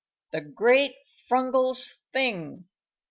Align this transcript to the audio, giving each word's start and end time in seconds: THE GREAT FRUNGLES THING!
THE 0.31 0.41
GREAT 0.41 0.95
FRUNGLES 1.27 1.93
THING! 2.11 2.65